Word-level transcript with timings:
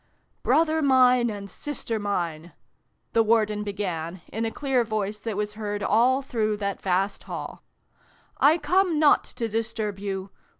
"Brother 0.41 0.81
mine, 0.81 1.29
and 1.29 1.47
Sister 1.47 1.99
mine!" 1.99 2.53
the 3.13 3.21
War 3.21 3.45
den 3.45 3.61
began, 3.61 4.21
in 4.33 4.45
a 4.45 4.51
clear 4.51 4.83
voice 4.83 5.19
that 5.19 5.37
was 5.37 5.53
heard 5.53 5.83
all 5.83 6.23
through 6.23 6.57
that 6.57 6.81
vast 6.81 7.25
hall." 7.25 7.61
I 8.39 8.57
come 8.57 8.97
not 8.97 9.23
to 9.23 9.47
disturb 9.47 9.99
you. 9.99 10.31